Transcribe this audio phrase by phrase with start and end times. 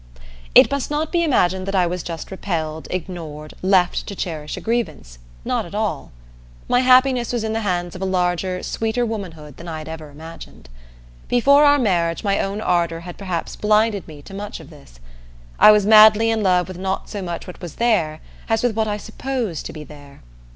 [0.55, 4.59] It must not be imagined that I was just repelled, ignored, left to cherish a
[4.59, 5.19] grievance.
[5.45, 6.11] Not at all.
[6.67, 10.09] My happiness was in the hands of a larger, sweeter womanhood than I had ever
[10.09, 10.69] imagined.
[11.29, 14.99] Before our marriage my own ardor had perhaps blinded me to much of this.
[15.59, 18.87] I was madly in love with not so much what was there as with what
[18.87, 20.23] I supposed to be there.